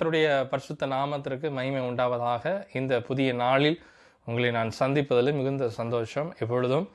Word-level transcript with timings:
கர்த்தருடைய 0.00 0.28
பரிசுத்த 0.50 0.84
நாமத்திற்கு 0.92 1.46
மகிமை 1.56 1.80
உண்டாவதாக 1.88 2.52
இந்த 2.78 2.92
புதிய 3.08 3.32
நாளில் 3.40 3.76
உங்களை 4.26 4.50
நான் 4.50 4.70
சந்திப்பதில் 4.78 5.36
மிகுந்த 5.38 5.64
சந்தோஷம் 5.78 6.28
எப்பொழுதும். 6.42 6.86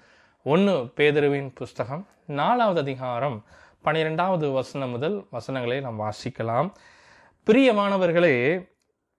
ஒன்று 0.45 0.73
பேதருவின் 0.97 1.49
புஸ்தகம் 1.59 2.01
நாலாவது 2.39 2.79
அதிகாரம் 2.85 3.37
பனிரெண்டாவது 3.85 4.47
வசனம் 4.51 4.93
முதல் 4.95 5.17
வசனங்களை 5.35 5.77
நாம் 5.85 6.01
வாசிக்கலாம். 6.01 6.71
பிரியமானவர்களே 7.47 8.35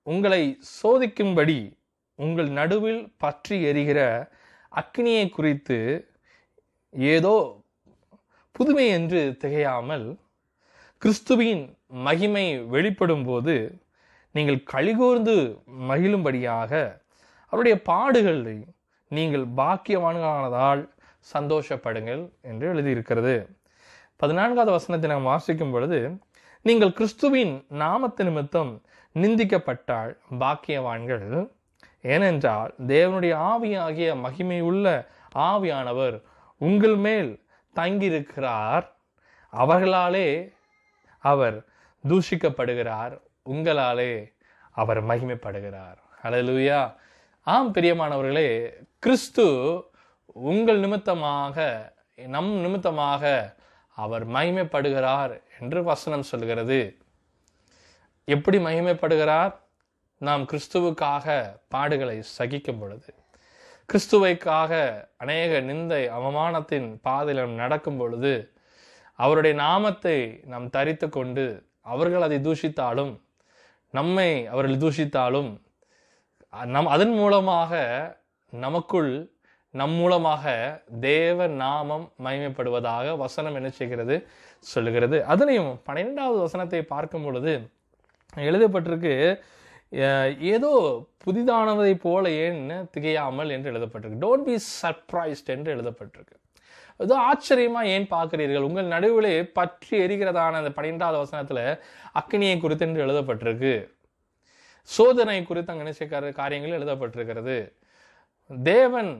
உங்களை 0.02 0.42
சோதிக்கும்படி 0.82 1.58
உங்கள் 2.18 2.50
நடுவில் 2.60 3.02
பற்றி 3.24 3.58
எரிகிற 3.70 4.00
அக்னியை 4.82 5.24
குறித்து 5.38 5.80
ஏதோ 7.14 7.36
புதுமை 8.56 8.88
என்று 8.98 9.22
திகையாமல் 9.44 10.08
கிறிஸ்துவின் 10.98 11.76
மகிமை 11.86 12.58
வெளிப்படும் 12.58 13.24
போது 13.24 13.78
நீங்கள் 14.30 14.62
கழிகோர்ந்து 14.72 15.34
மகிழும்படியாக 15.88 17.00
அவருடைய 17.52 17.80
பாடுகளை 17.90 18.64
நீங்கள் 19.08 19.44
பாக்கியவான்களானதால் 19.56 20.88
சந்தோஷப்படுங்கள் 21.34 22.30
என்று 22.40 22.68
எழுதியிருக்கிறது. 22.68 23.48
பதினான்காவது 24.16 24.70
வசனத்தை 24.70 25.10
நாம் 25.10 25.22
வாசிக்கும் 25.22 25.70
பொழுது 25.70 26.18
நீங்கள் 26.62 26.92
கிறிஸ்துவின் 26.92 27.66
நாமத்து 27.70 28.24
நிமித்தம் 28.24 28.82
நிந்திக்கப்பட்டால் 29.14 30.12
பாக்கியவான்கள். 30.40 31.48
ஏனென்றால் 32.02 32.74
தேவனுடைய 32.86 33.34
ஆவியாகிய 33.52 34.10
மகிமையுள்ள 34.26 35.06
ஆவியானவர் 35.34 36.22
உங்கள் 36.56 36.96
மேல் 36.96 37.42
தங்கியிருக்கிறார். 37.76 38.84
அவர்களாலே 39.52 40.54
அவர் 41.26 41.56
தூஷிக்கப்படுகிறார். 42.08 43.14
உங்களாலே 43.50 44.32
அவர் 44.70 45.04
மகிமைப்படுகிறார். 45.04 45.98
ஹalleluya. 46.22 46.94
ஆம் 47.40 47.74
பிரியமானவர்களே 47.74 48.72
கிறிஸ்து 48.98 49.44
உங்கள் 50.32 50.78
நிமித்தமாக 50.78 51.92
நம் 52.16 52.50
நிமித்தமாக 52.50 53.54
அவர் 53.88 54.28
மகிமைப்படுகிறார் 54.28 55.42
என்று 55.60 55.82
வசனம் 55.82 56.22
சொல்கிறது. 56.22 56.96
எப்படி 58.24 58.58
மகிமைப்படுகிறார்? 58.58 59.54
நாம் 60.18 60.42
கிறிஸ்துவுக்காக 60.42 61.56
பாடுகளை 61.74 62.18
சகிக்கும் 62.20 62.78
பொழுது. 62.78 63.14
கிறிஸ்துவைக்காக 63.92 65.04
அநேக 65.16 65.60
நிந்தை 65.60 66.02
அவமானத்தின் 66.18 66.98
பாதையில் 67.02 67.46
நடக்கும் 67.46 67.96
பொழுது 67.96 68.55
அவருடைய 69.18 69.54
நாமத்தை 69.56 70.18
நாம் 70.52 70.72
தரித்து 70.76 71.08
கொண்டு 71.08 71.44
அவர்கள் 71.92 72.26
அதை 72.26 72.38
தூஷித்தாலும் 72.46 73.12
நம்மை 73.94 74.28
அவர்கள் 74.52 74.82
தூஷித்தாலும் 74.84 75.50
நம் 76.74 76.92
அதன் 76.94 77.14
மூலமாக 77.20 77.80
நமக்குள் 78.52 79.10
நம் 79.74 79.94
மூலமாக 80.00 80.44
தேவ 81.00 81.46
நாமம் 81.62 82.04
மகிமைப்படுவதாக 82.24 83.16
வசனம் 83.16 83.56
என்ன 83.58 83.68
செய்கிறது? 83.78 84.16
சொல்லுகிறது. 84.66 85.16
அதுலேயும் 85.32 85.72
பன்னிரெண்டாவது 85.86 86.38
வசனத்தை 86.44 86.80
பார்க்கும் 86.92 87.24
பொழுது 87.24 87.52
எழுதப்பட்டிருக்கு 88.48 89.14
ஏதோ 90.54 90.72
புதிதானதை 91.24 91.92
போல 92.06 92.24
ஏன்னு 92.44 92.76
திகையாமல் 92.94 93.52
என்று 93.56 93.70
எழுதப்பட்டிருக்கு. 93.72 94.22
டோன்ட் 94.24 94.46
பி 94.48 94.56
சர்ப்ரைஸ்ட் 94.82 95.52
என்று 95.54 95.70
எழுதப்பட்டிருக்கு. 95.76 96.36
ஏதோ 97.00 97.14
ஆச்சரியமா 97.28 97.80
ஏன் 97.94 98.06
பார்க்கிறீர்கள்? 98.14 98.66
உங்கள் 98.68 98.92
நடுவிலே 98.94 99.34
பற்றி 99.58 99.94
எரிகிறதான 100.04 100.58
அந்த 100.60 100.72
பன்னிரெண்டாவது 100.76 101.18
வசனத்துல 101.22 101.60
அக்னியை 102.20 102.56
குறித்து 102.58 102.86
என்று 102.86 103.04
எழுதப்பட்டிருக்கு. 103.06 103.74
சோதனை 104.88 105.38
குறித்து 105.42 105.72
அங்கே 105.72 105.84
நினைச்ச 105.86 106.32
காரியங்கள் 106.40 106.76
எழுதப்பட்டிருக்கிறது. 106.78 107.56
தேவன் 108.50 109.10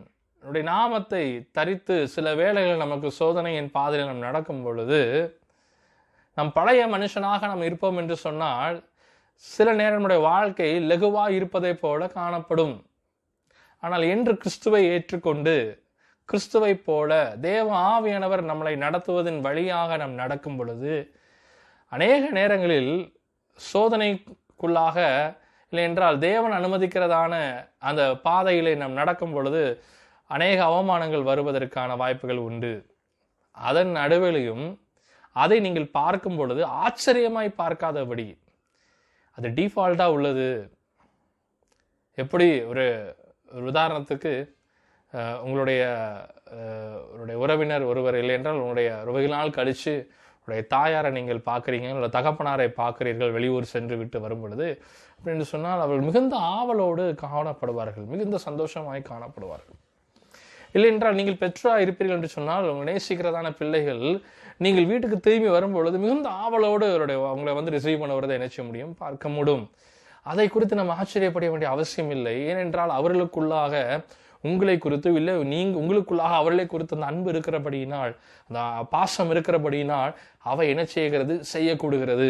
உடைய 0.43 0.65
நாமத்தை 0.73 1.25
தரித்து 1.57 1.95
சில 2.15 2.35
வேளைகள் 2.41 2.83
நமக்கு 2.85 3.09
சோதனையின் 3.21 3.71
பாதையில் 3.77 4.11
நாம் 4.11 4.27
நடக்கும் 4.27 4.63
பொழுது 4.67 5.01
நம் 6.37 6.53
பழைய 6.59 6.83
மனுஷனாக 6.95 7.49
நாம் 7.51 7.67
இருப்போம் 7.69 7.99
என்று 8.01 8.17
சொன்னால் 8.27 8.77
சில 9.45 9.69
நேரம் 9.81 9.97
நம்முடைய 9.97 10.21
வாழ்க்கை 10.29 10.69
லகுவாக 10.91 11.37
இருப்பதை 11.39 11.73
போல 11.83 12.07
காணப்படும். 12.19 12.77
ஆனால் 13.83 14.05
என்று 14.15 14.33
கிறிஸ்துவை 14.43 14.83
ஏற்றுக்கொண்டு 14.93 15.57
கிறிஸ்துவை 16.29 16.75
போல 16.75 17.37
தேவ 17.41 17.67
ஆவியானவர் 17.89 18.43
நம்மளை 18.51 18.73
நடத்துவதன் 18.77 19.41
வழியாக 19.41 19.97
நாம் 19.97 20.11
நடக்கும் 20.11 20.57
பொழுது 20.57 20.95
அநேக 21.89 22.31
நேரங்களில் 22.31 22.93
சோதனைக்குள்ளாக 23.59 24.97
இல்லை 25.73 25.85
என்றால் 25.85 26.19
தேவன் 26.19 26.53
அனுமதிக்கிறதான 26.53 27.35
அந்த 27.79 28.03
பாதையிலே 28.23 28.77
நாம் 28.77 28.93
நடக்கும் 28.93 29.33
பொழுது 29.33 29.63
அநேக 30.27 30.59
அவமானங்கள் 30.65 31.23
வருவதற்கான 31.23 31.97
வாய்ப்புகள் 31.97 32.37
உண்டு. 32.37 32.73
அதன் 33.51 33.93
நடுவிலையும் 33.97 34.67
அதை 35.33 35.61
நீங்கள் 35.61 35.89
பார்க்கும் 35.89 36.37
பொழுது 36.37 36.63
ஆச்சரியமாய் 36.67 37.59
பார்க்காதபடி 37.59 38.27
அது 39.39 39.49
டிஃபால்ட்டாக 39.49 40.17
உள்ளது. 40.17 40.49
எப்படி 42.15 42.63
ஒரு 42.63 42.87
உதாரணத்துக்கு 43.51 44.33
உங்களுடைய 45.45 45.83
உங்களுடைய 47.11 47.37
உறவினர் 47.45 47.85
ஒருவர் 47.91 48.19
இல்லை 48.21 48.35
என்றால் 48.39 48.61
உங்களுடைய 48.63 48.89
வெகு 49.17 49.29
நாள் 49.35 49.57
கழித்து 49.59 49.95
உங்களுடைய 50.39 50.65
தாயாரை 50.75 51.11
நீங்கள் 51.19 51.41
பார்க்குறீங்க 51.49 51.87
உங்களுடைய 51.93 52.13
தகப்பனாரை 52.17 52.67
பார்க்கிறீர்கள் 52.81 53.33
வெளியூர் 53.37 53.73
சென்று 53.75 53.97
விட்டு 54.01 54.19
வரும் 54.25 54.43
பொழுது 54.43 54.67
அப்படின்னு 55.17 55.47
சொன்னால் 55.53 55.83
அவர்கள் 55.85 56.07
மிகுந்த 56.09 56.37
ஆவலோடு 56.57 57.05
காணப்படுவார்கள் 57.25 58.07
மிகுந்த 58.13 58.39
சந்தோஷமாய் 58.49 59.09
காணப்படுவார்கள். 59.13 59.79
இல்லை 60.75 60.89
என்றால் 60.93 61.19
நீங்கள் 61.19 61.41
பெற்றா 61.43 61.73
இருப்பீர்கள் 61.85 62.17
என்று 62.19 62.31
சொன்னால் 62.37 62.69
உங்களை 62.73 62.87
நேசிக்கிறதான 62.91 63.51
பிள்ளைகள் 63.61 64.05
நீங்கள் 64.65 64.89
வீட்டுக்கு 64.91 65.19
திரும்பி 65.27 65.51
வரும்பொழுது 65.57 65.97
மிகுந்த 66.05 66.29
ஆவலோடு 66.45 66.87
அவருடைய 66.93 67.19
அவங்கள 67.33 67.55
வந்து 67.59 67.75
ரிசீவ் 67.77 68.01
பண்ண 68.03 68.15
வரதை 68.19 68.37
முடியும்? 68.69 68.93
பார்க்க 69.03 69.29
முடியும். 69.39 69.65
அதை 70.27 70.47
குறித்து 70.49 70.81
நம்ம 70.81 70.95
ஆச்சரியப்பட 71.01 71.49
வேண்டிய 71.51 71.71
அவசியம் 71.75 72.13
இல்லை. 72.17 72.35
ஏனென்றால் 72.51 72.93
அவர்களுக்குள்ளாக 72.99 73.75
உங்களை 74.51 74.77
குறித்து 74.79 75.11
இல்லை 75.19 75.35
நீங்க 75.53 75.75
உங்களுக்குள்ளாக 75.83 76.35
அவர்களை 76.41 76.67
குறித்து 76.67 76.97
அந்த 76.97 77.09
அன்பு 77.13 77.31
இருக்கிறபடியினால் 77.33 78.13
அந்த 78.51 78.61
பாசம் 78.95 79.31
இருக்கிறபடியினால் 79.35 80.13
அவை 80.51 80.67
என்ன 80.73 80.85
செய்கிறது? 80.97 81.35
செய்யக்கூடுகிறது. 81.53 82.29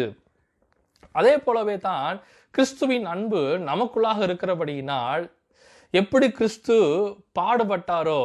அதே 1.11 1.33
போலவே 1.37 1.75
தான் 1.87 2.21
கிறிஸ்துவின் 2.55 3.05
அன்பு 3.05 3.41
நமக்குள்ளாக 3.69 4.19
இருக்கிறபடியினால் 4.27 5.23
எப்படி 5.93 6.27
கிறிஸ்து 6.31 6.75
பாடுபட்டாரோ 7.39 8.21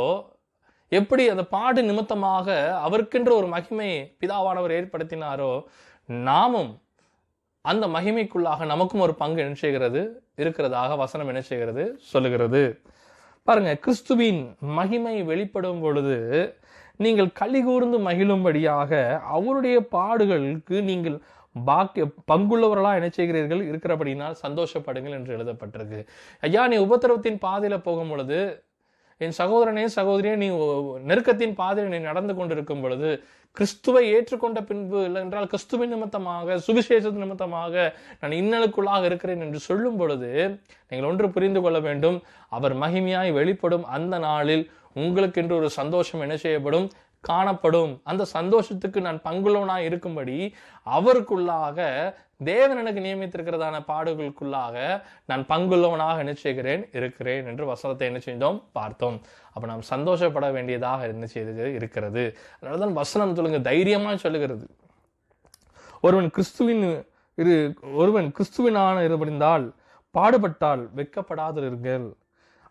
எப்படி 0.92 1.22
அந்த 1.32 1.44
பாடு 1.54 1.80
நிமித்தமாக 1.82 2.46
அவருக்கென்ற 2.86 3.30
ஒரு 3.40 3.48
மகிமை 3.54 3.90
பிதாவானவர் 4.20 4.74
ஏற்படுத்தினாரோ 4.78 5.52
நாமும் 6.08 6.72
அந்த 7.64 7.84
மகிமைக்குள்ளாக 7.86 8.66
நமக்கும் 8.66 9.04
ஒரு 9.06 9.14
பங்கு 9.14 9.40
என்ன 9.42 9.56
செய்கிறது? 9.62 10.00
இருக்கிறதாக 10.40 10.96
வசனம் 10.96 11.30
என்ன 11.32 11.42
செய்கிறது? 11.50 11.82
சொல்லுகிறது. 12.12 12.62
பாருங்க 13.44 13.76
கிறிஸ்துவின் 13.76 14.56
மகிமை 14.60 15.22
வெளிப்படும் 15.22 15.80
பொழுது 15.80 16.18
நீங்கள் 16.96 17.32
களி 17.32 17.62
கூர்ந்து 17.62 17.98
மகிழும்படியாக 17.98 19.18
அவருடைய 19.18 19.88
பாடுகளுக்கு 19.92 20.82
நீங்கள் 20.82 21.16
பாக்கிய 21.64 22.04
பங்குள்ளவர்களாக 22.32 22.98
என்ன 23.00 23.08
செய்கிறீர்கள்? 23.16 23.62
இருக்கிறபடினால் 23.70 24.36
சந்தோஷப்படுங்கள் 24.42 25.16
என்று 25.18 25.36
எழுதப்பட்டிருக்கு. 25.36 26.06
ஐயா 26.40 26.68
நீ 26.68 26.76
உபத்திரவத்தின் 26.76 27.38
பாதையில 27.42 27.78
போகும் 27.78 28.08
பொழுது 28.08 28.38
என் 29.18 29.38
சகோதரனே 29.38 29.84
சகோதரியே 29.96 30.36
நீ 30.36 30.48
நெருக்கத்தின் 31.06 31.54
பாதையில் 31.54 31.92
நீ 31.92 31.98
நடந்து 31.98 32.34
கொண்டிருக்கும் 32.34 32.80
பொழுது 32.80 33.22
கிறிஸ்துவை 33.52 34.12
ஏற்றுக்கொண்ட 34.12 34.60
பின்பு 34.64 35.04
இல்லை 35.04 35.22
என்றால் 35.22 35.46
கிறிஸ்துவின் 35.46 35.88
நிமித்தமாக 35.88 36.58
சுவிசேஷ 36.58 37.10
நிமித்தமாக 37.10 37.94
நான் 38.20 38.30
இன்னலுக்குள்ளாக 38.30 39.04
இருக்கிறேன் 39.04 39.40
என்று 39.40 39.58
சொல்லும் 39.58 39.96
பொழுது 39.96 40.60
நீங்கள் 40.88 41.08
ஒன்று 41.08 41.30
புரிந்து 41.30 41.60
கொள்ள 41.60 41.80
வேண்டும் 41.80 42.22
அவர் 42.48 42.74
மகிமையாய் 42.74 43.32
வெளிப்படும் 43.32 43.84
அந்த 43.84 44.18
நாளில் 44.18 44.70
உங்களுக்கென்று 44.92 45.56
ஒரு 45.56 45.70
சந்தோஷம் 45.70 46.20
என்ன 46.20 46.36
செய்யப்படும்? 46.36 46.90
காணப்படும். 47.22 48.00
அந்த 48.04 48.24
சந்தோஷத்துக்கு 48.24 49.00
நான் 49.00 49.20
பங்குள்ளவனா 49.24 49.76
இருக்கும்படி 49.78 50.54
அவருக்குள்ளாக 50.86 51.78
தேவன் 52.44 52.78
எனக்கு 52.78 53.00
நியமித்திருக்கிறதான 53.00 53.76
பாடுகளுக்குள்ளாக 53.88 55.02
நான் 55.26 55.44
பங்குள்ளவனாக 55.48 56.18
என்ன 56.18 56.34
செய்கிறேன் 56.34 56.88
இருக்கிறேன் 56.92 57.46
என்று 57.46 57.66
வசனத்தை 57.66 58.06
என்ன 58.06 58.18
செய்தோம்? 58.18 58.64
பார்த்தோம். 58.72 59.20
அப்ப 59.52 59.68
நாம் 59.68 59.82
சந்தோஷப்பட 59.82 60.50
வேண்டியதாக 60.50 61.06
என்ன 61.06 61.26
செய்தது 61.26 61.74
இருக்கிறது? 61.74 62.36
அதனாலதான் 62.60 62.92
வசனம் 62.92 63.34
சொல்லுங்க 63.34 63.60
தைரியமா 63.60 64.16
சொல்லுகிறது. 64.16 64.66
ஒருவன் 66.00 66.30
கிறிஸ்துவின் 66.30 67.06
இரு 67.34 67.74
ஒருவன் 67.92 68.34
கிறிஸ்துவினான 68.38 69.04
இருபடிந்தால் 69.04 69.72
பாடுபட்டால் 70.14 70.82
வெக்கப்படாதிருங்கள். 70.96 72.12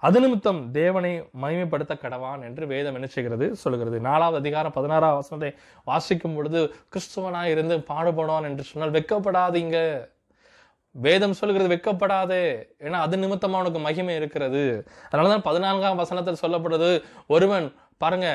அது 0.08 0.20
நிமித்தம் 0.24 0.60
தேவனை 0.78 1.12
மகிமைப்படுத்த 1.42 1.94
கடவான் 2.04 2.42
என்று 2.48 2.64
வேதம் 2.72 2.96
என்ன 2.98 3.08
செய்கிறது? 3.16 3.46
சொல்லுகிறது. 3.64 3.98
நாலாவது 4.08 4.40
அதிகாரம் 4.44 4.76
பதினாறாம் 4.78 5.18
வசனத்தை 5.20 5.52
வாசிக்கும் 5.90 6.36
பொழுது 6.36 6.62
கிறிஸ்துவனாக 6.94 7.52
இருந்து 7.56 7.76
பாடுபடுவான் 7.92 8.48
என்று 8.50 8.64
சொன்னால் 8.70 8.96
வெக்கப்படாதீங்க 8.98 9.78
வேதம் 11.06 11.36
சொல்கிறது 11.40 11.68
வெக்கப்படாதே 11.74 12.42
ஏன்னா 12.86 13.00
அது 13.06 13.18
நிமித்தமா 13.24 13.60
உனக்கு 13.64 13.82
மகிமை 13.86 14.16
இருக்கிறது. 14.16 14.64
அதனாலதான் 15.12 15.46
பதினான்காம் 15.50 16.02
வசனத்தில் 16.02 16.42
சொல்லப்படுது 16.44 16.90
ஒருவன் 17.36 17.68
பாருங்க 18.04 18.28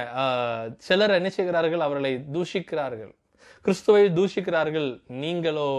சிலர் 0.86 1.16
என்ன 1.18 1.28
செய்கிறார்கள்? 1.38 1.84
அவர்களை 1.86 2.12
தூஷிக்கிறார்கள். 2.34 3.12
கிறிஸ்துவை 3.64 4.04
தூஷிக்கிறார்கள். 4.18 4.88
நீங்களோ 5.24 5.70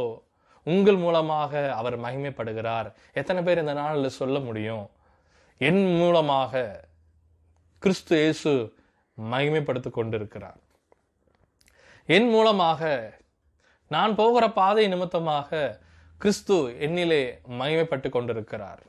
உங்கள் 0.63 0.99
மூலமாக 1.05 1.51
அவர் 1.79 1.95
மகிமைப்படுகிறார். 2.05 2.87
எத்தனை 3.13 3.41
பேர் 3.43 3.63
இந்த 3.65 3.73
நாளில் 3.81 4.15
சொல்ல 4.19 4.37
முடியும்? 4.49 4.85
என் 5.65 5.83
மூலமாக 5.99 6.61
கிறிஸ்து 7.83 8.15
இயேசு 8.21 8.51
மகிமைப்படுத்திக் 9.17 9.95
கொண்டிருக்கிறார். 9.95 10.59
என் 12.15 12.27
மூலமாக 12.33 12.81
நான் 13.95 14.13
போகிற 14.19 14.45
பாதை 14.57 14.83
நிமித்தமாக 14.93 15.59
கிறிஸ்து 16.21 16.55
என்னிலே 16.85 17.23
மகிமைப்பட்டு 17.59 18.09
கொண்டிருக்கிறார். 18.15 18.83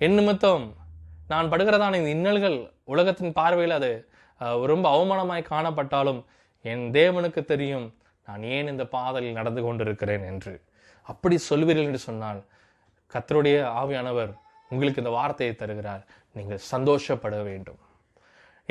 என் 0.00 0.16
நிமித்தம் 0.18 0.64
நான் 1.32 1.50
படுகிறதான 1.52 1.98
இந்த 2.00 2.10
இன்னல்கள் 2.16 2.56
உலகத்தின் 2.92 3.36
பார்வையில் 3.38 3.76
அது 3.78 3.92
ரொம்ப 4.72 4.86
அவமானமாய் 4.94 5.50
காணப்பட்டாலும் 5.52 6.22
என் 6.70 6.86
தேவனுக்கு 6.98 7.42
தெரியும் 7.52 7.86
நான் 8.28 8.42
ஏன் 8.56 8.70
இந்த 8.72 8.86
பாதையில் 8.96 9.38
நடந்து 9.40 9.62
கொண்டிருக்கிறேன் 9.66 10.24
என்று. 10.30 10.54
அப்படி 11.12 11.38
சொல்வீர்கள் 11.50 11.88
என்று 11.88 12.02
சொன்னால் 12.08 12.40
கத்தருடைய 13.12 13.56
ஆவியானவர் 13.80 14.32
உங்களுக்கு 14.74 15.02
இந்த 15.02 15.12
வார்த்தையை 15.18 15.54
தருகிறார். 15.62 16.04
நீங்கள் 16.36 16.64
சந்தோஷப்பட 16.72 17.36
வேண்டும். 17.48 17.80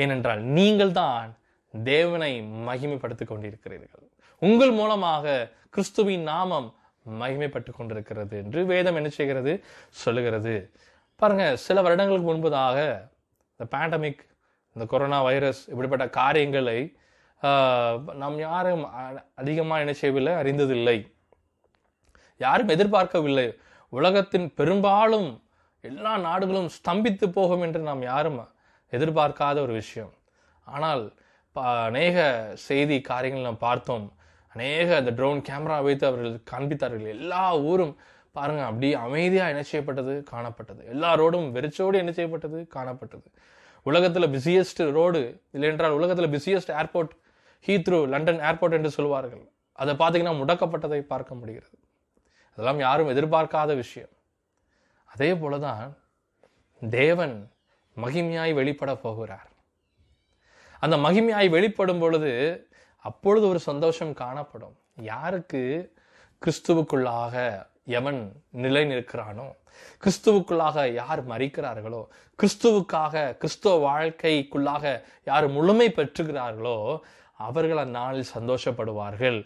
ஏனென்றால் 0.02 0.40
நீங்கள் 0.56 0.94
தான் 1.02 1.28
தேவனை 1.74 2.32
மகிமைப்படுத்திக் 2.68 3.30
கொண்டிருக்கிறீர்கள். 3.32 4.06
உங்கள் 4.42 4.72
மூலமாக 4.78 5.34
கிறிஸ்துவின் 5.74 6.26
நாமம் 6.32 6.68
மகிமைப்பட்டு 7.20 7.70
கொண்டிருக்கிறது 7.78 8.34
என்று 8.42 8.60
வேதம் 8.72 8.98
என்ன 8.98 9.08
செய்கிறது? 9.18 9.52
சொல்லுகிறது. 10.02 10.54
பாருங்க 11.20 11.44
சில 11.64 11.82
வருடங்களுக்கு 11.86 12.28
முன்பதாக 12.30 12.78
இந்த 13.54 13.64
பேண்டமிக் 13.74 14.22
இந்த 14.76 14.84
கொரோனா 14.92 15.18
வைரஸ் 15.26 15.60
இப்படிப்பட்ட 15.72 16.04
காரியங்களை 16.20 16.78
நாம் 18.22 18.38
யாரும் 18.46 18.84
அதிகமாக 19.40 19.82
என்ன 19.84 19.94
செய்யவில்லை 20.00 20.32
அறிந்ததில்லை. 20.40 20.96
யாரும் 22.44 22.72
எதிர்பார்க்கவில்லை. 22.74 23.48
உலகத்தின் 23.98 24.46
பெரும்பாலும் 24.60 25.28
எல்லா 25.84 26.18
நாடுகளும் 26.18 26.68
ஸ்தம்பித்து 26.68 27.26
போகும் 27.26 27.62
என்று 27.62 27.80
நாம் 27.80 28.02
யாரும் 28.02 28.48
எதிர்பார்க்காத 28.90 29.60
ஒரு 29.60 29.72
விஷயம். 29.72 30.12
ஆனால் 30.64 31.12
ப- 31.52 31.62
அநேக 31.62 32.50
செய்தி 32.54 33.00
காரியங்கள் 33.00 33.44
நாம் 33.44 33.58
பார்த்தோம். 33.58 34.16
அநேக 34.48 34.96
அந்த 34.96 35.10
ட்ரோன் 35.10 35.42
கேமரா 35.48 35.82
வைத்து 35.82 36.06
அவர்கள் 36.06 36.42
காண்பித்தார்கள். 36.50 37.08
எல்லா 37.08 37.58
ஊரும் 37.58 37.96
பாருங்கள் 38.32 38.64
அப்படியே 38.64 38.94
அமைதியாக 38.94 39.50
என்ன 39.50 39.62
செய்யப்பட்டது? 39.62 40.24
காணப்பட்டது. 40.30 40.84
எல்லா 40.84 41.14
ரோடும் 41.14 41.54
வெறிச்சோடு 41.54 41.94
என்ன 41.94 42.12
செய்யப்பட்டது? 42.12 42.68
காணப்பட்டது. 42.74 43.24
உலகத்தில் 43.82 44.28
பிஸியஸ்ட் 44.28 44.90
ரோடு 44.90 45.42
இல்லை 45.50 45.68
என்றால் 45.68 45.90
உலகத்தில் 45.90 46.30
busiest 46.30 46.70
airport 46.70 47.10
Heathrow 47.66 48.08
London 48.08 48.40
airport 48.40 48.72
என்று 48.72 48.90
சொல்வார்கள். 48.90 49.50
அதை 49.72 49.94
பார்த்தீங்கன்னா 49.94 50.34
முடக்கப்பட்டதை 50.34 51.00
பார்க்க 51.00 51.34
முடிகிறது. 51.34 51.78
அதெல்லாம் 52.52 52.78
யாரும் 52.78 53.08
எதிர்பார்க்காத 53.08 53.74
விஷயம். 53.74 54.08
அதே 55.14 55.30
போல 55.40 55.58
தான் 55.58 55.82
தேவன் 56.82 57.34
மகிமையாய் 57.96 58.52
வெளிப்பட 58.60 58.92
போகிறார். 59.04 59.50
அந்த 60.82 60.96
மகிமையாய் 61.06 61.48
வெளிப்படும் 61.56 62.00
பொழுது 62.02 62.32
அப்பொழுது 63.04 63.44
ஒரு 63.52 63.60
சந்தோஷம் 63.70 64.14
காணப்படும். 64.22 64.76
யாருக்கு? 65.12 65.62
கிறிஸ்துவுக்குள்ளாக 66.42 67.34
எவன் 67.98 68.20
நிலை 68.64 68.82
நிற்கிறானோ 68.92 69.46
கிறிஸ்துவுக்குள்ளாக 70.04 70.86
யார் 70.92 71.20
மறிக்கிறார்களோ 71.28 72.02
கிறிஸ்துவுக்காக 72.38 73.24
கிறிஸ்துவ 73.42 73.72
வாழ்க்கைக்குள்ளாக 73.88 74.84
யார் 75.24 75.46
முழுமை 75.56 75.88
பெற்றுகிறார்களோ 75.96 76.76
அவர்கள் 77.46 77.80
அந்நாளில் 77.84 78.32
சந்தோஷப்படுவார்கள். 78.36 79.38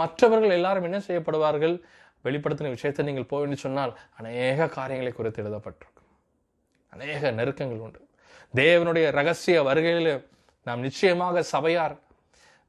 மற்றவர்கள் 0.00 0.56
எல்லாரும் 0.58 0.86
என்ன 0.88 0.98
செய்யப்படுவார்கள்? 1.08 1.76
வெளிப்படுத்தின 2.24 2.72
விஷயத்தை 2.76 3.04
நீங்கள் 3.08 3.30
போய் 3.32 3.62
சொன்னால் 3.64 3.92
அநேக 4.20 4.68
காரியங்களை 4.78 5.12
குறித்து 5.12 5.42
எழுதப்பட்டிருக்கும். 5.42 6.08
அநேக 6.92 7.30
நெருக்கங்கள் 7.38 7.84
உண்டு. 7.86 8.00
தேவனுடைய 8.54 9.06
ரகசிய 9.18 9.58
வருகையில் 9.68 10.12
நாம் 10.66 10.84
நிச்சயமாக 10.86 11.42
சபையார் 11.54 11.96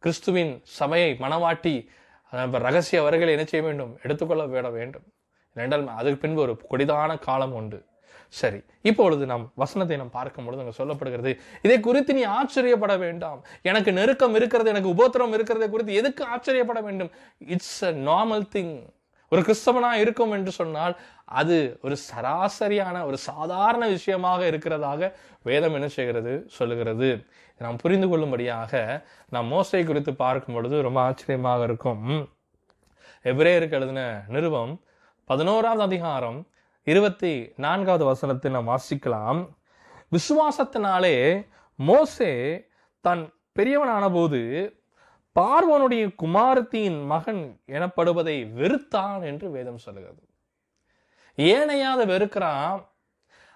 கிறிஸ்துவின் 0.04 0.54
சபையை 0.80 1.10
மனவாட்டி 1.24 1.76
நம்ம 2.34 2.60
ரகசிய 2.68 3.00
வருகையில் 3.06 3.34
என்ன 3.36 3.46
செய்ய 3.52 3.64
வேண்டும்? 3.68 3.94
எடுத்துக்கொள்ள 4.04 4.44
விட 4.52 4.68
வேண்டும். 4.78 5.06
ரெண்டால் 5.60 5.88
அதுக்கு 6.02 6.20
பின்பு 6.24 6.42
ஒரு 6.46 6.54
கொடிதான 6.72 7.18
காலம் 7.26 7.56
உண்டு. 7.60 7.80
சரி 8.40 8.60
இப்பொழுது 8.90 9.24
நாம் 9.32 9.44
வசனத்தை 9.62 9.96
நாம் 10.02 10.14
பார்க்கும் 10.18 10.46
பொழுது 10.46 10.62
அங்கே 10.64 10.76
சொல்லப்படுகிறது 10.78 11.32
இதை 11.66 11.78
குறித்து 11.88 12.12
நீ 12.18 12.24
ஆச்சரியப்பட 12.38 12.94
வேண்டாம். 13.04 13.40
எனக்கு 13.70 13.92
நெருக்கம் 13.98 14.36
இருக்கிறது 14.40 14.72
எனக்கு 14.74 14.94
உபோத்திரம் 14.94 15.34
இருக்கிறதை 15.38 15.68
குறித்து 15.70 16.00
எதுக்கு 16.02 16.24
ஆச்சரியப்பட 16.34 16.82
வேண்டும்? 16.88 17.12
இட்ஸ் 17.56 17.78
அ 17.90 17.92
நார்மல் 18.10 18.46
திங் 18.56 18.74
ஒரு 19.34 19.42
கிறிஸ்தவனா 19.42 19.92
இருக்கும் 19.92 20.32
என்று 20.32 20.52
சொன்னால் 20.52 20.94
அது 21.26 21.58
ஒரு 21.82 21.96
சராசரியான 22.08 23.06
ஒரு 23.06 23.18
சாதாரண 23.18 23.88
விஷயமாக 23.88 24.50
இருக்கிறதாக 24.50 25.12
வேதம் 25.44 25.74
என்ன 25.74 25.88
செய்கிறது? 25.88 26.34
சொல்லுகிறது. 26.48 27.10
நாம் 27.58 27.76
புரிந்து 27.76 28.08
கொள்ளும்படியாக 28.08 28.72
நாம் 29.30 29.52
மோசை 29.52 29.86
குறித்து 29.86 30.16
பார்க்கும் 30.16 30.56
பொழுது 30.56 30.82
ரொம்ப 30.82 31.02
ஆச்சரியமாக 31.02 31.64
இருக்கும். 31.64 32.30
எபிரேயருக்கு 33.24 33.72
எழுதின 33.72 34.24
நிருபம் 34.28 34.74
பதினோராவது 35.26 35.82
அதிகாரம் 35.82 36.48
இருபத்தி 36.84 37.54
நான்காவது 37.58 38.06
வசனத்தை 38.06 38.52
நாம் 38.52 38.72
வாசிக்கலாம். 38.74 39.42
விசுவாசத்தினாலே 40.12 41.48
மோசே 41.76 42.34
தன் 43.02 43.34
பெரியவனான 43.60 44.14
போது 44.14 44.42
பார்வனுடைய 45.36 46.04
குமாரத்தியின் 46.22 47.00
மகன் 47.12 47.44
எனப்படுவதை 47.76 48.38
வெறுத்தான் 48.60 49.22
என்று 49.30 49.48
வேதம் 49.52 49.84
சொல்லுகிறது. 49.86 50.24
ஏனையாத 51.38 52.02
வெறுக்கிறான். 52.14 52.80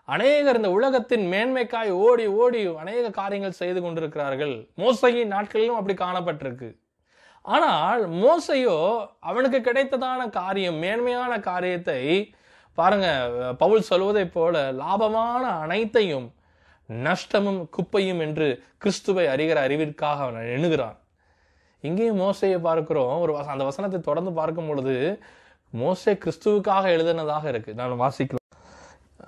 அநேகர் 0.08 0.56
இந்த 0.56 0.70
உலகத்தின் 0.72 1.26
மேன்மைக்காய் 1.34 1.92
ஓடி 2.06 2.26
ஓடி 2.42 2.62
அநேக 2.82 3.12
காரியங்கள் 3.20 3.60
செய்து 3.62 3.80
கொண்டிருக்கிறார்கள். 3.82 4.56
மோசையின் 4.78 5.34
நாட்களிலும் 5.36 5.80
அப்படி 5.80 5.96
காணப்பட்டிருக்கு. 6.04 6.70
ஆனால் 7.46 8.04
மோசையோ 8.24 8.78
அவனுக்கு 9.20 9.60
கிடைத்ததான 9.60 10.22
காரியம் 10.30 10.80
மேன்மையான 10.84 11.34
காரியத்தை 11.40 12.02
பாருங்க 12.78 13.08
பவுல் 13.58 13.88
சொல்வதைப் 13.90 14.34
போல 14.34 14.72
லாபமான 14.82 15.44
அனைத்தையும் 15.64 16.28
நஷ்டமும் 16.90 17.62
குப்பையும் 17.78 18.22
என்று 18.26 18.48
கிறிஸ்துவை 18.78 19.26
அறிகிற 19.34 19.58
அறிவிற்காக 19.68 20.26
அவன் 20.26 20.54
எண்ணுகிறான். 20.56 20.98
இங்கேயும் 21.86 22.20
மோசையை 22.20 22.60
பார்க்கிறோம். 22.60 23.20
ஒரு 23.20 23.34
வச- 23.34 23.46
அந்த 23.46 23.64
வசனத்தை 23.64 24.00
தொடர்ந்து 24.00 24.32
பார்க்கும் 24.32 24.68
பொழுது 24.68 25.24
மோசே 25.70 26.14
கிறிஸ்துவுக்காக 26.14 26.84
எழுதினதாக 26.84 27.50
இருக்கு. 27.50 27.74
நான் 27.74 28.00
வாசிக்கலாம். 28.00 28.44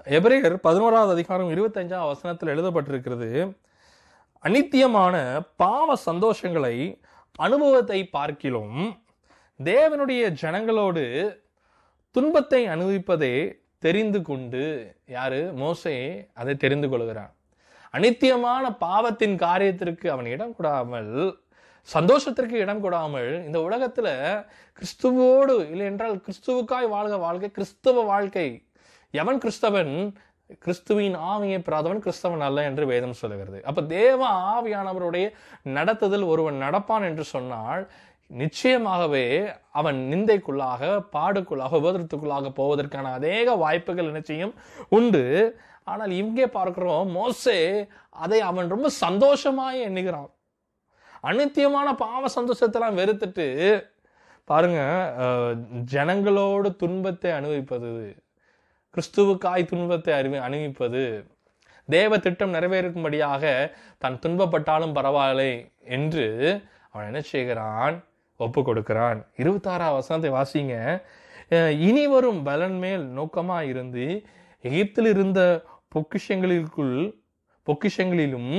எபிரேயர் 0.04 0.56
பதினோராவது 0.56 1.12
அதிகாரம் 1.12 1.52
இருபத்தஞ்சாம் 1.52 2.06
வசனத்தில் 2.06 2.50
எழுதப்பட்டிருக்கிறது 2.50 3.58
அனித்தியமான 4.44 5.40
பாவ 5.56 5.94
சந்தோஷங்களை 6.06 7.00
அனுபவத்தை 7.36 8.06
பார்க்கிலும் 8.06 9.02
தேவனுடைய 9.64 10.36
ஜனங்களோடு 10.42 11.36
துன்பத்தை 12.12 12.68
அனுபவிப்பதே 12.68 13.54
தெரிந்து 13.80 14.22
கொண்டு 14.22 14.96
யாரு? 15.06 15.54
மோசையே 15.56 16.28
அதை 16.34 16.56
தெரிந்து 16.56 16.90
கொள்கிறான். 16.90 17.36
அனித்தியமான 17.94 18.78
பாவத்தின் 18.78 19.36
காரியத்திற்கு 19.36 20.08
அவன் 20.08 20.26
இடம் 20.26 20.56
கூடாமல் 20.56 21.40
சந்தோஷத்திற்கு 21.88 22.56
இடம் 22.63 22.84
கொடாமல் 22.84 23.29
இந்த 23.48 23.60
உலகத்துல 23.67 24.08
கிறிஸ்துவோடு 24.79 25.56
இல்லை 25.72 25.86
என்றால் 25.86 26.15
கிறிஸ்துவுக்காய் 26.25 26.88
வாழ்க 26.96 27.17
வாழ்க்கை 27.17 27.50
கிறிஸ்துவ 27.51 28.01
வாழ்க்கை. 28.13 28.48
எவன் 29.13 29.39
கிறிஸ்தவன்? 29.44 29.94
கிறிஸ்துவின் 30.63 31.15
ஆவியை 31.32 31.60
பெறாதவன் 31.67 32.03
கிறிஸ்தவன் 32.06 32.44
அல்ல 32.48 32.60
என்று 32.63 32.84
வேதம் 32.86 33.17
சொல்லுகிறது. 33.22 33.60
அப்ப 33.63 33.84
தேவ 33.96 34.20
ஆவியானவருடைய 34.53 35.25
நடத்துதல் 35.77 36.25
ஒருவன் 36.25 36.62
நடப்பான் 36.62 37.08
என்று 37.10 37.24
சொன்னால் 37.24 37.84
நிச்சயமாகவே 38.32 39.25
அவன் 39.72 40.00
நிந்தைக்குள்ளாக 40.12 40.84
பாடுக்குள்ளாக 41.15 41.79
உபதிரத்துக்குள்ளாக 41.82 42.51
போவதற்கான 42.60 43.12
அநேக 43.12 43.56
வாய்ப்புகள் 43.56 44.15
நிச்சயம் 44.17 44.53
உண்டு. 44.89 45.25
ஆனால் 45.84 46.13
இங்கே 46.22 46.48
பார்க்கிறோம் 46.48 47.12
மோசே 47.12 47.60
அதை 48.24 48.39
அவன் 48.50 48.74
ரொம்ப 48.75 48.89
சந்தோஷமாய் 49.03 49.86
எண்ணுகிறான். 49.89 50.32
அனித்தியமான 51.24 51.88
பாவ 51.96 52.30
சந்தோஷத்தெல்லாம் 52.36 52.98
வெறுத்துட்டு 53.00 53.48
பாருங்க 54.50 54.82
ஜனங்களோட 55.94 56.68
துன்பத்தை 56.76 57.32
அனுபவிப்பது 57.32 57.92
கிறிஸ்துவுக்காய் 58.96 59.70
துன்பத்தை 59.72 60.12
அறிவி 60.20 60.38
அனுபவிப்பது 60.48 61.04
தேவ 61.90 62.18
திட்டம் 62.18 62.54
நிறைவேறும்படியாக 62.54 63.44
தான் 63.98 64.20
துன்பப்பட்டாலும் 64.24 64.96
பரவாயில்லை 64.98 65.52
என்று 65.98 66.26
அவன் 66.92 67.08
என்ன 67.10 67.22
செய்கிறான்? 67.32 67.96
ஒப்பு 68.40 68.62
கொடுக்கிறான். 68.64 69.20
இருபத்தாறாம் 69.42 69.96
வசனத்தை 69.98 70.32
வாசிங்க. 70.38 70.76
இனி 71.88 72.04
வரும் 72.08 72.42
பலன் 72.44 72.78
மேல் 72.80 73.06
நோக்கமாக 73.20 73.70
இருந்து 73.72 74.06
எகிப்தில் 74.64 75.10
இருந்த 75.14 75.42
பொக்கிஷங்களிற்குள் 75.96 76.98
பொக்கிஷங்களிலும் 77.68 78.52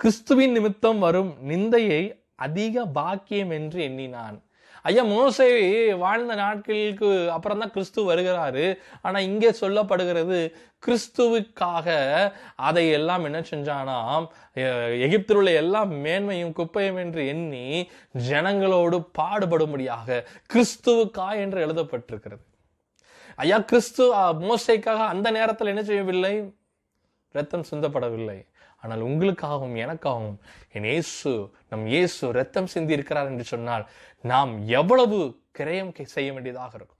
கிறிஸ்துவின் 0.00 0.54
நிமித்தம் 0.56 1.00
வரும் 1.04 1.30
நிந்தையை 1.48 2.02
அதிக 2.44 2.84
பாக்கியம் 2.98 3.50
என்று 3.56 3.78
எண்ணினான். 3.86 4.36
ஐயா 4.82 5.02
மோசே 5.10 5.48
வாழ்ந்த 6.02 6.34
நாட்களுக்கு 6.40 7.08
அப்புறம் 7.34 7.60
தான் 7.62 7.72
கிறிஸ்து 7.74 8.00
வருகிறாரு. 8.10 8.64
ஆனா 9.02 9.18
இங்கே 9.18 9.50
சொல்லப்படுகிறது 9.60 10.38
கிறிஸ்துவுக்காக 10.86 11.88
அதை 12.68 12.84
எல்லாம் 12.98 13.24
என்ன 13.24 13.40
செஞ்சானாம்? 13.50 14.26
எகிப்தில் 15.06 15.38
உள்ள 15.40 15.52
எல்லா 15.62 15.82
மேன்மையும் 16.06 16.56
குப்பையும் 16.60 17.00
என்று 17.04 17.24
எண்ணி 17.34 17.66
ஜனங்களோடு 18.30 19.00
பாடுபடும்படியாக 19.18 20.24
கிறிஸ்துவுக்கா 20.54 21.28
என்று 21.44 21.60
எழுதப்பட்டிருக்கிறது. 21.66 22.44
ஐயா 23.36 23.58
கிறிஸ்து 23.72 24.06
மோசைக்காக 24.48 25.02
அந்த 25.14 25.30
நேரத்தில் 25.30 25.72
என்ன 25.74 25.84
செய்யவில்லை? 25.90 26.34
ரத்தம் 27.32 27.68
சிந்தப்படவில்லை. 27.72 28.38
ஆனால் 28.82 29.02
உங்களுக்காகவும் 29.08 29.74
எனக்காகவும் 29.84 30.38
என் 30.76 30.88
இயேசு 30.92 31.32
நம் 31.70 31.84
இயேசு 31.86 32.32
ரத்தம் 32.32 32.70
சிந்தி 32.74 32.96
இருக்கிறார் 32.96 33.30
என்று 33.32 33.44
சொன்னால் 33.44 33.84
நாம் 34.24 34.52
எவ்வளவு 34.80 35.18
கிரயம் 35.58 35.92
செய்ய 36.16 36.28
வேண்டியதாக 36.32 36.72
இருக்கும். 36.78 36.96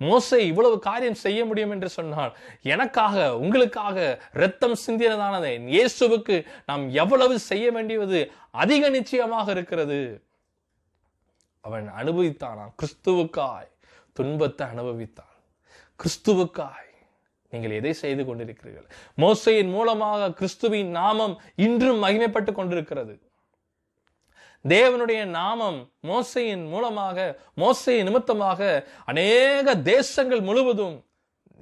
மோசை 0.00 0.38
இவ்வளவு 0.50 0.76
காரியம் 0.78 1.20
செய்ய 1.24 1.40
முடியும் 1.44 1.70
என்று 1.70 1.88
சொன்னால் 1.88 2.32
எனக்காக 2.74 3.16
உங்களுக்காக 3.38 3.98
ரத்தம் 4.32 4.76
சிந்தினதானதை? 4.86 5.52
இயேசுவுக்கு 5.74 6.36
நாம் 6.66 6.84
எவ்வளவு 7.02 7.34
செய்ய 7.50 7.66
வேண்டியது 7.72 8.20
அதிக 8.62 8.88
நிச்சயமாக 8.88 9.46
இருக்கிறது. 9.50 10.00
அவன் 11.64 11.86
அனுபவித்தானாம். 12.00 12.74
கிறிஸ்துவுக்காய் 12.80 13.70
துன்பத்தை 14.16 14.64
அனுபவித்தான் 14.72 15.32
கிறிஸ்துவுக்காய் 16.00 16.90
நீங்கள் 17.50 17.70
எதை 17.70 17.92
செய்து 17.92 18.22
கொண்டிருக்கிறீர்கள்? 18.24 18.88
மோசையின் 19.16 19.70
மூலமாக 19.70 20.30
கிறிஸ்துவின் 20.32 20.90
நாமம் 20.90 21.40
இன்றும் 21.54 22.02
மகிமைப்பட்டு 22.02 22.52
கொண்டிருக்கிறது. 22.52 23.14
தேவனுடைய 24.64 25.24
நாமம் 25.24 25.78
மோசையின் 26.10 26.68
மூலமாக 26.68 27.40
மோசையின் 27.56 28.06
நிமித்தமாக 28.08 28.88
அநேக 29.04 29.76
தேசங்கள் 29.76 30.40
முழுவதும் 30.40 30.96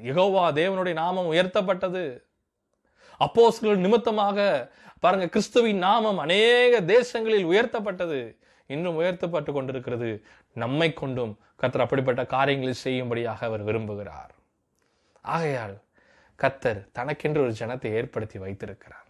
யகோவா 0.02 0.44
தேவனுடைய 0.60 0.92
நாமம் 0.92 1.30
உயர்த்தப்பட்டது. 1.32 2.04
அப்போஸ்கள் 3.20 3.82
நிமித்தமாக 3.86 4.38
பாருங்க 5.00 5.26
கிறிஸ்துவின் 5.28 5.82
நாமம் 5.88 6.18
அநேக 6.18 6.80
தேசங்களில் 6.94 7.48
உயர்த்தப்பட்டது. 7.52 8.20
இன்னும் 8.66 8.98
உயர்த்தப்பட்டு 9.00 9.52
கொண்டிருக்கிறது. 9.52 10.10
நம்மை 10.52 10.92
கொண்டும் 10.92 11.38
கத்தர் 11.60 11.84
அப்படிப்பட்ட 11.84 12.24
காரியங்களை 12.26 12.74
செய்யும்படியாக 12.74 13.46
அவர் 13.46 13.64
விரும்புகிறார். 13.64 14.32
ஆகையால் 15.24 15.76
கத்தர் 16.38 16.80
தனக்கென்று 16.92 17.40
ஒரு 17.40 17.52
ஜனத்தை 17.60 17.90
ஏற்படுத்தி 17.98 18.38
வைத்திருக்கிறார். 18.38 19.06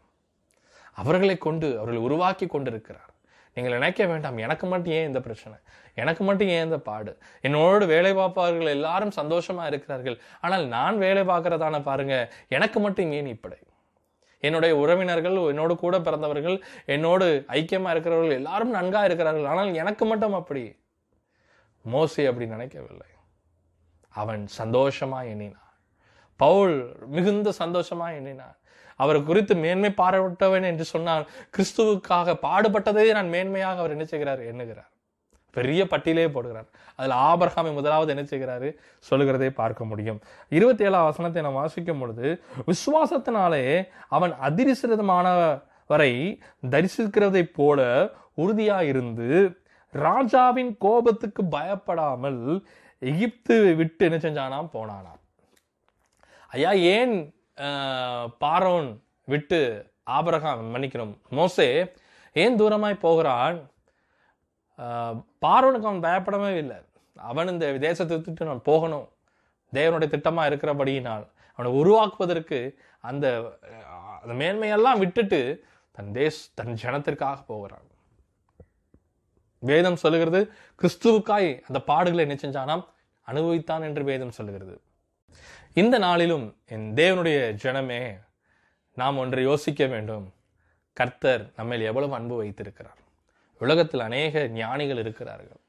அவர்களை 0.92 1.38
கொண்டு 1.38 1.68
அவர்களை 1.78 2.00
உருவாக்கி 2.02 2.46
கொண்டிருக்கிறார். 2.46 3.10
நீங்கள் 3.54 3.72
நினைக்க 3.72 4.06
வேண்டாம் 4.06 4.38
எனக்கு 4.38 4.66
மட்டும் 4.66 4.92
ஏன் 4.92 5.06
இந்த 5.06 5.20
பிரச்சனை? 5.20 5.56
எனக்கு 5.94 6.24
மட்டும் 6.24 6.48
ஏன் 6.48 6.64
இந்த 6.64 6.78
பாடு? 6.78 7.12
என்னோடு 7.40 7.86
வேலை 7.86 8.14
பார்ப்பவர்கள் 8.14 8.74
எல்லாரும் 8.76 9.14
சந்தோஷமா 9.16 9.66
இருக்கிறார்கள். 9.66 10.20
ஆனால் 10.40 10.64
நான் 10.66 10.98
வேலை 10.98 11.22
பார்க்கறதான 11.22 11.82
பாருங்க 11.82 12.32
எனக்கு 12.48 12.80
மட்டும் 12.80 13.12
ஏன் 13.12 13.26
இப்படி? 13.26 13.58
என்னுடைய 14.40 14.76
உறவினர்கள் 14.76 15.36
என்னோடு 15.50 15.74
கூட 15.76 16.00
பிறந்தவர்கள் 16.00 16.62
என்னோடு 16.86 17.44
ஐக்கியமா 17.48 17.90
இருக்கிறவர்கள் 17.90 18.38
எல்லாரும் 18.40 18.74
நன்கா 18.74 19.04
இருக்கிறார்கள். 19.04 19.46
ஆனால் 19.46 19.74
எனக்கு 19.74 20.04
மட்டும் 20.04 20.32
அப்படி? 20.32 20.64
மோசி 21.84 22.26
அப்படி 22.26 22.46
நினைக்கவில்லை. 22.46 23.10
அவன் 24.08 24.46
சந்தோஷமா 24.58 25.20
எண்ணினான். 25.32 25.71
பவுல் 26.42 26.76
மிகுந்த 27.16 27.52
சந்தோஷமா 27.62 28.08
எண்ணினார். 28.18 28.56
அவர் 29.02 29.18
குறித்து 29.28 29.54
மேன்மை 29.64 29.90
பாராட்டவன் 29.96 30.64
என்று 30.70 30.84
சொன்னால் 30.94 31.24
கிறிஸ்துவுக்காக 31.56 32.34
பாடுபட்டதை 32.46 33.04
நான் 33.10 33.32
மேன்மையாக 33.36 33.80
அவர் 33.82 33.94
என்ன 33.96 34.04
செய்கிறார்? 34.04 34.42
எண்ணுகிறார். 34.52 34.90
பெரிய 35.56 35.80
பட்டியலே 35.84 36.26
போடுகிறார். 36.34 36.68
அதில் 36.98 37.18
ஆபர்ஹாமை 37.28 37.72
முதலாவது 37.72 38.10
என்ன 38.14 38.24
செய்கிறாரு? 38.30 38.68
சொல்லுகிறதை 39.08 39.48
பார்க்க 39.50 39.84
முடியும். 39.84 40.20
இருபத்தி 40.48 40.84
ஏழாம் 40.84 41.08
வசனத்தை 41.08 41.42
நாம் 41.42 41.58
வாசிக்கும் 41.60 41.98
பொழுது 41.98 42.28
விசுவாசத்தினாலே 42.70 43.64
அவன் 44.08 44.32
அதிரிசிரமானவரை 44.48 46.12
தரிசிக்கிறதைப் 46.70 47.54
போல 47.54 47.80
உறுதியாயிருந்து 48.36 49.28
ராஜாவின் 49.92 50.72
கோபத்துக்கு 50.78 51.44
பயப்படாமல் 51.44 52.42
எகிப்து 52.98 53.74
விட்டு 53.74 54.04
என்ன 54.10 54.18
செஞ்சானாம்? 54.18 54.68
போனானாம். 54.76 55.20
ஐயா 56.52 56.70
ஏன் 56.96 57.14
பாரோன் 58.42 58.88
விட்டு 59.32 59.60
ஆபரகாம் 60.16 60.62
மன்னிக்கணும்? 60.74 61.14
மோசே 61.38 61.66
ஏன் 62.42 62.58
தூரமாய் 62.60 63.04
போகிறான்? 63.04 63.58
பாரோனுக்கு 65.44 65.88
அவன் 65.90 66.04
பயப்படவே 66.06 66.50
இல்லை. 66.62 66.78
அவன் 67.30 67.52
இந்த 67.52 67.66
தேசத்தை 67.86 68.16
விட்டு 68.18 68.50
நான் 68.50 68.68
போகணும். 68.70 69.06
தேவனுடைய 69.72 70.08
திட்டமாக 70.14 70.50
இருக்கிறபடியினால் 70.50 71.24
அவனை 71.58 71.70
உருவாக்குவதற்கு 71.80 72.58
அந்த 73.10 73.26
அந்த 74.22 74.34
மேன்மையெல்லாம் 74.40 75.02
விட்டுட்டு 75.02 75.40
தன் 75.96 76.12
தேஸ் 76.18 76.38
தன் 76.58 76.80
ஜனத்திற்காக 76.82 77.38
போகிறான். 77.50 77.86
வேதம் 79.70 80.00
சொல்லுகிறது 80.02 80.40
கிறிஸ்துவுக்காய் 80.80 81.50
அந்த 81.68 81.78
பாடுகளை 81.90 82.22
என்ன 82.26 82.36
செஞ்சானாம் 82.44 82.84
அனுபவித்தான் 83.28 83.84
என்று 83.88 84.02
வேதம் 84.10 84.36
சொல்லுகிறது. 84.38 84.74
இந்த 85.72 85.98
நாளிலும் 85.98 86.46
என் 86.66 86.86
தேவனுடைய 86.94 87.38
ஜனமே 87.62 88.02
நாம் 88.96 89.18
ஒன்றை 89.18 89.44
யோசிக்க 89.44 89.86
வேண்டும். 89.86 90.26
கர்த்தர் 90.96 91.52
நம்மில் 91.56 91.88
எவ்வளவு 91.90 92.14
அன்பு 92.14 92.36
வைத்திருக்கிறார். 92.36 92.98
உலகத்தில் 93.60 94.00
அநேக 94.00 94.46
ஞானிகள் 94.46 94.98
இருக்கிறார்கள். 94.98 95.60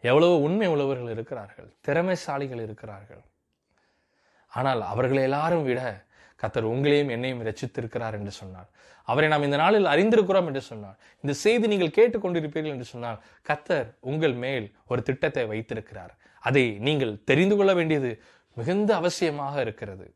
எவ்வளவு 0.00 0.34
உண்மை 0.40 0.66
உழவர்கள் 0.66 1.10
இருக்கிறார்கள். 1.10 1.68
திறமைசாலிகள் 1.88 2.62
இருக்கிறார்கள். 2.62 3.22
ஆனால் 4.52 4.82
அவர்களை 4.82 5.22
எல்லாரும் 5.22 5.64
விட 5.64 5.80
கத்தர் 6.42 6.70
உங்களையும் 6.72 7.10
என்னையும் 7.10 7.42
ரச்சித்திருக்கிறார் 7.46 8.12
என்று 8.12 8.30
சொன்னார். 8.30 8.68
அவரை 9.08 9.28
நாம் 9.28 9.42
இந்த 9.42 9.56
நாளில் 9.56 9.84
அறிந்திருக்கிறோம் 9.84 10.46
என்று 10.46 10.60
சொன்னார். 10.60 10.96
இந்த 11.20 11.32
செய்தி 11.32 11.66
நீங்கள் 11.66 11.96
கேட்டுக்கொண்டிருப்பீர்கள் 11.98 12.74
என்று 12.74 12.84
சொன்னால் 12.84 13.20
கத்தர் 13.48 13.88
உங்கள் 14.00 14.34
மேல் 14.44 14.66
ஒரு 14.86 15.02
திட்டத்தை 15.02 15.44
வைத்திருக்கிறார். 15.46 16.14
அதை 16.42 16.64
நீங்கள் 16.78 17.24
தெரிந்து 17.24 17.56
கொள்ள 17.56 17.74
வேண்டியது 17.74 18.10
மிகுந்த 18.56 18.90
அவசியமாக 19.00 19.54
இருக்கிறது. 19.64 20.06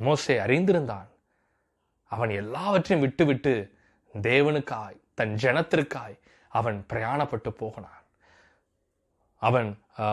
மோசே 0.00 0.34
அறிந்திருந்தான். 0.44 1.08
அவன் 2.12 2.32
எல்லாவற்றையும் 2.40 3.04
விட்டுவிட்டு 3.04 3.52
தேவனுக்காய் 4.14 4.98
தன் 5.18 5.34
ஜனத்திற்காய் 5.42 6.16
அவன் 6.58 6.78
பிரயாணப்பட்டு 6.90 7.50
போகினான் 7.60 8.04
அவன் 9.42 9.68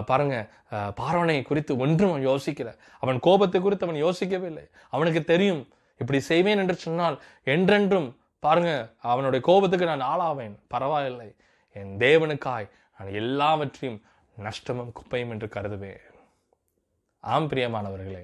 பாருங்க 0.10 0.36
பார்வனை 1.00 1.36
குறித்து 1.50 1.74
ஒன்றும் 1.84 2.12
அவன் 2.12 2.28
யோசிக்கல. 2.32 2.72
அவன் 3.04 3.20
கோபத்தை 3.28 3.60
குறித்து 3.62 3.88
அவன் 3.88 4.04
யோசிக்கவே 4.06 4.48
இல்லை 4.52 4.66
அவனுக்கு 4.96 5.22
தெரியும் 5.32 5.62
இப்படி 6.02 6.20
செய்வேன் 6.30 6.62
என்று 6.64 6.76
சொன்னால் 6.86 7.18
என்றென்றும் 7.54 8.10
பாருங்க 8.44 8.72
அவனுடைய 9.12 9.42
கோபத்துக்கு 9.50 9.92
நான் 9.92 10.10
ஆளாவேன். 10.12 10.56
பரவாயில்லை. 10.74 11.30
என் 11.76 11.94
தேவனுக்காய் 12.06 12.68
நான் 13.00 13.16
எல்லாவற்றையும் 13.22 14.02
நஷ்டமும் 14.38 14.92
குப்பையும் 14.98 15.34
என்று 15.36 15.50
கருதுவேன். 15.56 16.04
ஆம் 17.34 17.50
பிரியமானவர்களே 17.50 18.24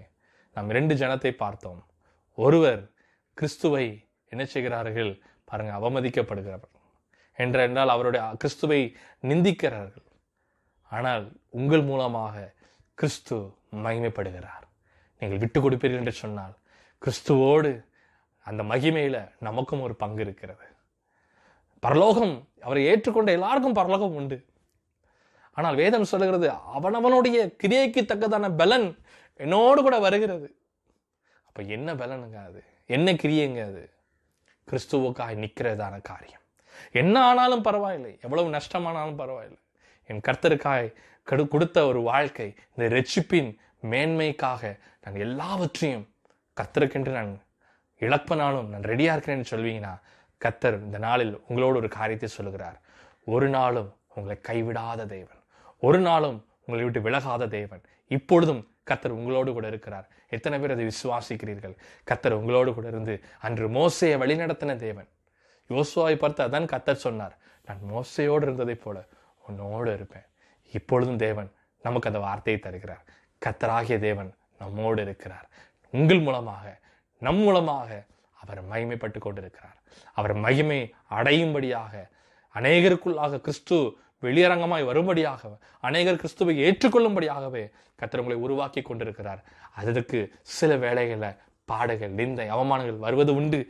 நாம் 0.54 0.70
இரண்டு 0.70 0.96
ஜனத்தை 0.96 1.32
பார்த்தோம். 1.32 1.86
ஒருவர் 2.34 2.92
கிறிஸ்துவை 3.34 4.08
என்ன 4.30 4.46
செய்கிறார்கள்? 4.46 5.22
பாருங்கள் 5.46 5.78
அவமதிக்கப்படுகிறவர். 5.80 6.74
என்றென்றால் 7.36 7.90
அவருடைய 7.90 8.36
கிறிஸ்துவை 8.38 8.96
நிந்திக்கிறார்கள். 9.22 10.06
ஆனால் 10.90 11.40
உங்கள் 11.50 11.82
மூலமாக 11.82 12.54
கிறிஸ்து 12.94 13.58
மகிமைப்படுகிறார். 13.72 14.66
நீங்கள் 15.20 15.38
விட்டு 15.38 15.70
கொடுப்பீர்கள் 15.70 16.02
என்று 16.04 16.12
சொன்னால் 16.12 16.58
கிறிஸ்துவோடு 17.02 17.86
அந்த 18.40 18.64
மகிமையில் 18.64 19.32
நமக்கும் 19.40 19.82
ஒரு 19.82 19.96
பங்கு 19.96 20.22
இருக்கிறது. 20.22 20.66
பரலோகம் 21.80 22.48
அவரை 22.62 22.86
ஏற்றுக்கொண்ட 22.88 23.32
எல்லாருக்கும் 23.32 23.74
பரலோகம் 23.74 24.16
உண்டு. 24.16 24.51
ஆனால் 25.52 25.76
வேதம் 25.76 26.04
சொல்லுகிறது 26.04 26.50
அவனவனுடைய 26.50 27.38
கிரியைக்கு 27.64 28.02
தக்கதான 28.02 28.56
பலன் 28.58 28.88
என்னோடு 29.36 29.82
கூட 29.82 30.00
வருகிறது. 30.00 30.56
அப்போ 31.48 31.62
என்ன 31.62 31.94
பலனுங்க 31.94 32.38
அது? 32.46 32.64
என்ன 32.86 33.14
கிரியைங்க 33.14 33.62
அது? 33.66 33.84
கிறிஸ்துவுக்காய் 34.68 35.42
நிற்கிறதான 35.44 36.02
காரியம். 36.02 36.42
என்ன 36.92 37.16
ஆனாலும் 37.22 37.62
பரவாயில்லை. 37.62 38.20
எவ்வளவு 38.22 38.50
நஷ்டமானாலும் 38.50 39.16
பரவாயில்லை. 39.16 39.60
என் 40.10 40.24
கர்த்தருக்காய் 40.28 40.94
கடு 41.24 41.48
கொடுத்த 41.48 41.86
ஒரு 41.86 42.02
வாழ்க்கை 42.02 42.56
இந்த 42.76 42.96
ரெச்சிப்பின் 42.96 43.58
மேன்மைக்காக 43.90 44.80
நான் 45.04 45.16
எல்லாவற்றையும் 45.16 46.06
கர்த்தருக்கென்று 46.62 47.10
நான் 47.10 47.42
இழப்பனாலும் 48.00 48.70
நான் 48.74 48.88
ரெடியா 48.92 49.12
இருக்கிறேன்னு 49.16 49.52
சொல்வீங்கன்னா 49.52 49.94
கர்த்தர் 50.38 50.78
இந்த 50.80 50.98
நாளில் 50.98 51.34
உங்களோடு 51.48 51.78
ஒரு 51.78 51.88
காரியத்தை 51.88 52.30
சொல்லுகிறார். 52.30 52.82
ஒரு 53.26 53.50
நாளும் 53.50 53.96
உங்களை 54.16 54.38
கைவிடாத 54.48 55.06
தேவன். 55.06 55.41
ஒரு 55.82 56.00
நாளும் 56.00 56.38
உங்களை 56.60 56.84
விட்டு 56.84 57.02
விலகாத 57.02 57.48
தேவன். 57.48 57.82
இப்பொழுதும் 58.08 58.62
கத்தர் 58.90 59.16
உங்களோடு 59.20 59.54
கூட 59.54 59.68
இருக்கிறார். 59.68 60.08
எத்தனை 60.30 60.60
பேர் 60.60 60.72
அதை 60.72 60.86
விசுவாசிக்கிறீர்கள்? 60.88 61.76
கத்தர் 62.12 62.32
உங்களோடு 62.32 62.74
கூட 62.74 62.88
இருந்து 62.88 63.24
அன்று 63.40 63.70
மோசையை 63.70 64.18
வழிநடத்தின 64.24 64.76
தேவன். 64.76 65.08
யோசுவாவை 65.70 66.16
பார்த்து 66.16 66.48
அதான் 66.48 66.72
கத்தர் 66.74 67.04
சொன்னார். 67.06 67.38
நான் 67.66 67.80
மோசையோடு 67.94 68.42
இருந்ததைப் 68.42 68.84
போல 68.84 69.08
உன்னோடு 69.48 69.94
இருப்பேன். 69.94 70.28
இப்பொழுதும் 70.72 71.18
தேவன் 71.18 71.52
நமக்கு 71.82 72.10
அந்த 72.10 72.22
வார்த்தையை 72.22 72.62
தருகிறார். 72.62 73.06
கத்தராகிய 73.46 74.00
தேவன் 74.00 74.36
நம்மோடு 74.60 75.02
இருக்கிறார். 75.02 75.50
உங்கள் 75.92 76.20
மூலமாக 76.20 76.80
நம் 77.20 77.42
மூலமாக 77.46 78.06
அவர் 78.34 78.70
மகிமைப்பட்டு 78.70 79.18
கொண்டிருக்கிறார். 79.18 79.78
அவர் 80.14 80.34
மகிமை 80.34 80.94
அடையும்படியாக 81.10 82.10
அநேகருக்குள்ளாக 82.54 83.40
கிறிஸ்து 83.40 83.78
வெளியரங்கமாய் 84.26 84.88
வரும்படியாக 84.90 85.52
அநேகர் 85.88 86.20
கிறிஸ்துவை 86.22 86.56
ஏற்றுக்கொள்ளும்படியாகவே 86.66 87.64
கத்தர் 88.02 88.22
உங்களை 88.24 88.38
உருவாக்கி 88.46 88.82
கொண்டிருக்கிறார். 88.82 89.42
அதற்கு 89.80 90.20
சில 90.58 90.76
வேளைகளில் 90.84 91.40
பாடுகள் 91.70 92.18
நிந்தை 92.20 92.48
அவமானங்கள் 92.56 93.04
வருவது 93.06 93.34
உண்டு. 93.40 93.62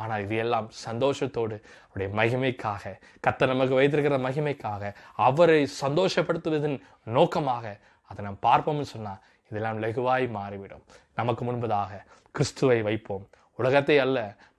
ஆனால் 0.00 0.22
இது 0.24 0.36
எல்லாம் 0.44 0.68
சந்தோஷத்தோடு 0.86 1.56
அவருடைய 1.86 2.08
மகிமைக்காக 2.20 2.92
கத்தர் 3.26 3.52
நமக்கு 3.52 3.74
வைத்திருக்கிற 3.78 4.18
மகிமைக்காக 4.26 4.92
அவரை 5.28 5.60
சந்தோஷப்படுத்துவதன் 5.82 6.76
நோக்கமாக 7.16 7.64
அதை 8.10 8.20
நாம் 8.26 8.44
பார்ப்போம்னு 8.46 8.86
சொன்னால் 8.94 9.20
இதெல்லாம் 9.50 9.80
லகுவாய் 9.84 10.26
மாறிவிடும். 10.38 10.84
நமக்கு 11.18 11.42
முன்பதாக 11.44 11.92
கிறிஸ்துவை 12.34 12.78
வைப்போம். 12.88 13.24
உலகத்தை 13.58 13.96
அல்ல 14.04 14.18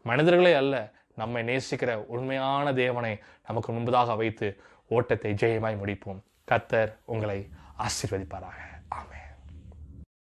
மனிதர்களை 0.10 0.53
அல்ல 0.62 0.75
நம்மை 1.22 1.41
நேசிக்கிற 1.50 1.91
உண்மையான 2.15 2.74
தேவனை 2.74 3.13
நமக்கு 3.48 3.70
முன்பதாக 3.74 4.15
வைத்து 4.22 4.48
ஓட்டத்தை 4.91 5.33
ஜெயமாய் 5.33 5.79
முடிப்போம். 5.83 6.21
கத்தர் 6.51 6.91
உங்களை 7.05 7.38
ஆசீர்வதிப்பாராக. 7.79 8.57
ஆமே 8.95 9.20